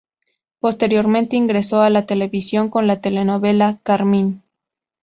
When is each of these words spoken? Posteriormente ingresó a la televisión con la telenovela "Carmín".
Posteriormente 0.59 1.35
ingresó 1.35 1.83
a 1.83 1.91
la 1.91 2.07
televisión 2.07 2.71
con 2.71 2.87
la 2.87 3.01
telenovela 3.01 3.79
"Carmín". 3.83 4.41